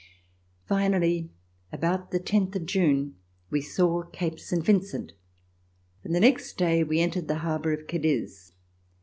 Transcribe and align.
Finally 0.65 1.29
about 1.71 2.09
the 2.09 2.17
tenth 2.17 2.55
of 2.55 2.65
June, 2.65 3.17
we 3.51 3.61
saw 3.61 4.01
Cape 4.01 4.39
Saint 4.39 4.65
Vincent 4.65 5.11
and 6.03 6.15
the 6.15 6.19
next 6.19 6.53
day 6.57 6.83
we 6.83 6.99
entered 6.99 7.27
the 7.27 7.37
harbor 7.45 7.71
of 7.71 7.85
Cadiz. 7.85 8.51